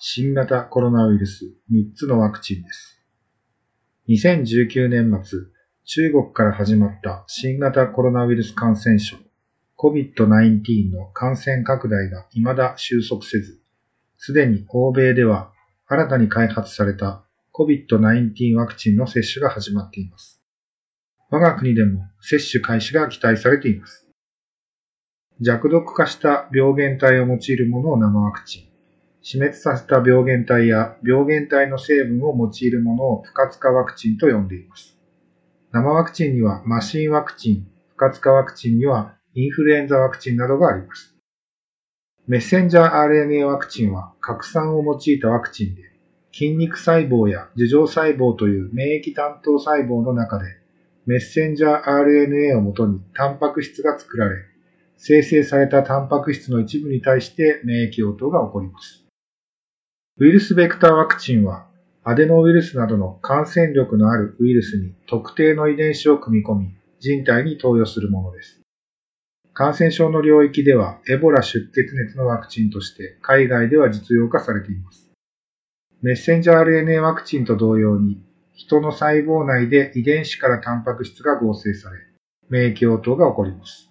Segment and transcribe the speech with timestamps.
[0.00, 3.02] 新型コロナウイルス3つのワクチンです。
[4.08, 5.40] 2019年末、
[5.84, 9.16] 中国から始まった新型コロナウイルス感染症
[9.76, 13.60] COVID-19 の感染拡大が未だ収束せず、
[14.16, 15.50] すでに欧米では
[15.88, 20.40] 新たに開発された COVID-19 ワクチンの接種が始まっています。
[21.28, 24.06] 我が国でも接種開始が期待されています。
[25.40, 28.67] 弱毒化した病原体を用いるものを生ワクチン、
[29.22, 34.96] 死滅させた病原体や病原体の成分を用いるものを不活化ワクチンと呼んでいます。
[35.72, 41.14] 生ワクチンにはマシンワクチン、不活化ワクチンにはインフルエンザワクチンなどがあります。
[42.26, 45.82] メッセンジャー RNA ワクチンは核酸を用いたワクチンで、
[46.32, 50.44] 筋肉細胞や樹状細胞という免疫担当細胞の中で
[51.06, 54.36] メッセンジャー RNA をもとにタンパク質が作られ、
[54.98, 59.07] 生成されたタンパク質の一部に対して免疫応答が起こります。
[60.20, 61.68] ウイルスベクターワクチンは、
[62.02, 68.60] アデノウイルスなどの感染力のあるウイルスに特定の遺伝子を組み込み、人体に投与するものです。
[69.54, 75.08] 感染症の領域では、エボラ出血熱のワクチンとして海外では実用化されています。
[76.02, 78.20] メッセンジャー RNA ワクチンと同様に、
[78.54, 81.98] 人の細胞内で遺伝子からタンパク質が合成され、
[82.48, 83.88] 免疫応答が起こります。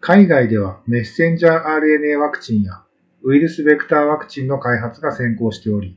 [0.00, 2.83] 海外ではメッセンジャー RNA ワクチンや
[3.26, 5.96] ウイルスベクターワクチンの開発が先行しており、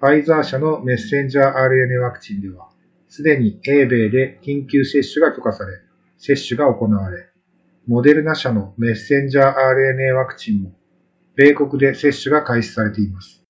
[0.00, 2.68] ファイザー社のメッセンジャー RNA ワクチンでは、
[3.08, 5.72] すでに英米で緊急接種が許可され、
[6.18, 7.26] 接種が行われ、
[7.86, 10.72] モデルナ社のメッセンジャー RNA ワクチンも、
[11.36, 13.42] 米国で接種が開始されています。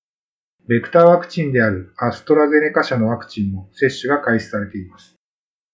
[0.69, 5.15] ベクターワクチンであるアストラゼネカ社のワクチンも接種が開始されています。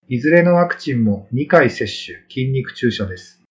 [0.08, 3.45] いずれのワクチンも2回接種、筋肉注射です。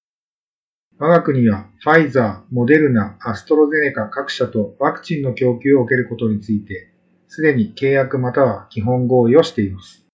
[0.99, 6.93] 我が国はファイザー、モデルナ、アストロゼネカ各社とワクチンの供給を受けることについて、
[7.27, 10.07] すでに契約または基本合意をしています。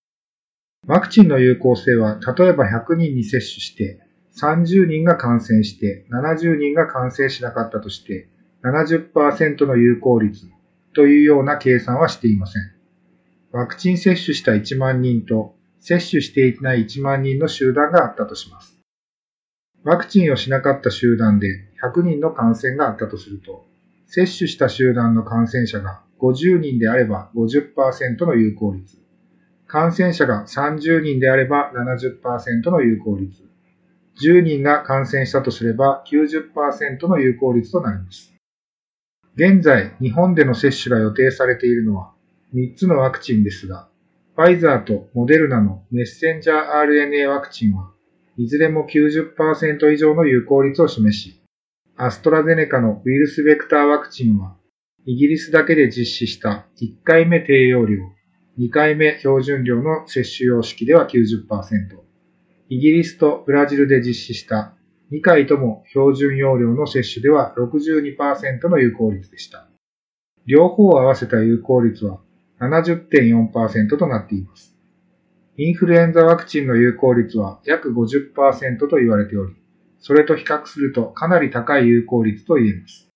[0.86, 4.00] ワクチンの有効性は、例えば100人に接種して、
[4.40, 8.30] 30人が感染して、70人が感染しなかったとして、
[8.64, 10.46] 70%の有効率
[10.94, 12.62] というような計算はしていません。
[13.52, 18.79] ワクチン接種した1万人と接種していない1万人の集団があったとします。
[19.82, 21.46] ワクチンをしなかった集団で
[21.82, 23.64] 100人の感染があったとすると、
[24.06, 28.98] 接種した集団の感染者が50人であれば50%の有効率、
[29.66, 33.42] 感染者が30人であれば70%の有効率、
[34.22, 38.34] 10人が感染したとすれば90%の有効率となります。
[39.36, 42.12] 現在、日本での接種が予定されているのは
[42.54, 43.88] 3つのワクチンですが、
[44.36, 47.92] ファイザーとモデルナのメッセンジャー RNA ワクチンは
[48.40, 51.42] いずれも90%以上の有効率を示し、
[51.94, 54.56] アストラゼネカのウイルスベクターワクチンは
[55.04, 57.98] イギリスだけで実施した1回目低用量、
[58.58, 61.18] 2回目標準量の接種様式では90%、
[62.70, 64.72] イギリスとブラジルで実施した
[65.12, 69.68] 2回とも標準容量の接種では62%の有効率でした。
[70.46, 72.20] 両方を合わせた有効率は
[72.58, 74.79] 70.4%となっています。
[75.62, 79.54] インフルエンザワクチンの有効率は約50%と言われており、
[79.98, 83.10] それと比較するとかなり高い有効率と言えます。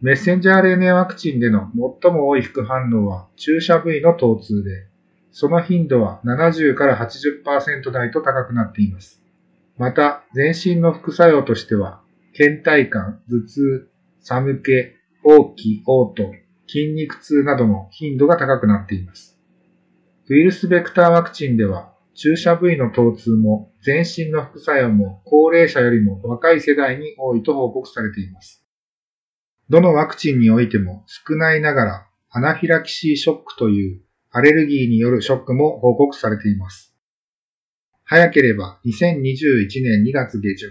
[0.00, 1.68] メッセンジャー RNA ワクチンでの
[2.02, 4.86] 最も多い副反応は注射部位の疼痛で、
[5.32, 9.22] その頻度は70から80%台と高くなっています。
[9.76, 12.00] また、全身の副作用としては、
[12.32, 13.90] 倦怠感、頭痛、
[14.22, 14.72] 寒気、
[15.22, 16.32] 嘔気、嘔吐、
[16.66, 19.39] 筋肉痛などの頻度が高くなっています。
[20.30, 28.64] ウイルスベクターワクチンでは、注射部位の疼痛も全身の副作用も高齢者よりも若い世代に多いと報告されています。
[29.68, 36.94] どのワクチンにおいても少ないながらアナフィラキシーショックというアレルギーによるショックも報告されています。
[38.04, 40.70] 早ければ2021年2月下旬、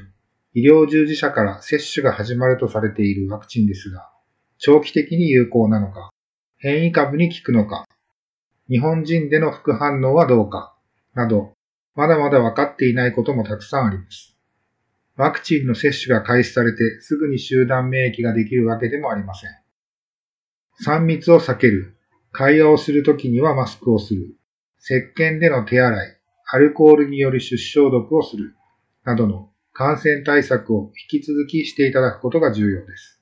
[0.53, 4.09] 医療従事者から接種が始まるとされているワクチンですが、
[4.57, 6.11] 長期的に有効なのか、
[6.59, 7.83] 変異株に効くのか、
[8.69, 10.75] 日本人での副反応はどうか、
[11.15, 11.53] など、
[11.95, 14.37] まだまだ分かっていないこともたくさんあります。
[15.17, 19.49] ワクチンの接種が開始されてすぐに集団免疫ができるわけでもありません。
[20.85, 21.97] 3密を避ける、
[22.31, 24.37] 会話をするときにはマスクをする、
[24.79, 26.17] 石鹸での手洗い、
[26.51, 28.55] アルコールによる出消毒をする、
[29.03, 33.19] などの感染対策を引き続きしていただくことが重要です。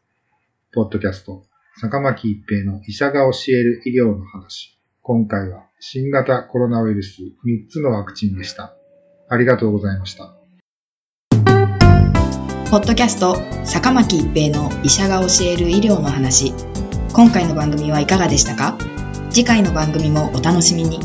[0.73, 1.45] ポッドキャスト、
[1.79, 4.76] 坂巻一平の医者が教える医療の話。
[5.09, 8.75] 今回は新型コロナウイルス3つのワクチンでした。
[9.30, 10.36] ありがとうございました。
[12.69, 16.51] ポッドキャスト、坂巻一平の医者が教える医療の話。
[17.13, 18.77] 今回の番組はいかがでしたか？
[19.30, 21.00] 次回の番組もお楽しみに。